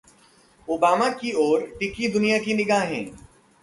Obama 0.67 1.09
की 1.21 1.31
ओर 1.43 1.67
टिकीं 1.79 2.11
दुनिया 2.11 2.37
की 2.39 2.53
निगाहें 2.53 3.05